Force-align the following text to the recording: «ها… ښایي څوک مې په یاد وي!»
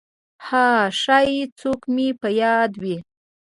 «ها… 0.47 0.69
ښایي 0.99 1.41
څوک 1.59 1.81
مې 1.93 2.07
په 2.21 2.29
یاد 2.41 2.71
وي!» 2.81 2.97